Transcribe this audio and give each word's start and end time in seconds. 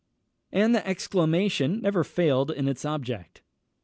_and 0.51 0.73
the 0.73 0.87
exclamation 0.87 1.79
never 1.79 2.03
failed 2.03 2.49
in 2.49 2.67
its 2.67 2.83
object. 2.85 3.43